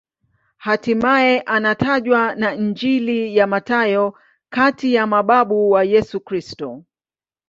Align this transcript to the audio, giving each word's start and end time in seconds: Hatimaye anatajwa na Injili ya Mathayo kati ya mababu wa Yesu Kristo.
Hatimaye 0.57 1.41
anatajwa 1.41 2.35
na 2.35 2.55
Injili 2.55 3.37
ya 3.37 3.47
Mathayo 3.47 4.17
kati 4.49 4.93
ya 4.93 5.07
mababu 5.07 5.69
wa 5.71 5.83
Yesu 5.83 6.19
Kristo. 6.19 6.83